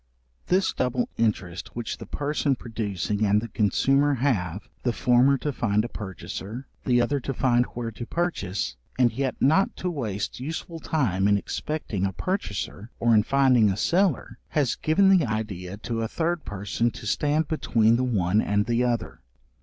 [0.47, 5.85] This double interest which the person producing and the consumer have, the former to find
[5.85, 10.79] a purchaser, the other to find where to purchase, and yet not to waste useful
[10.79, 16.01] time in expecting a purchaser, or in finding a seller, has given the idea to
[16.01, 19.19] a third person to stand between the one and the other.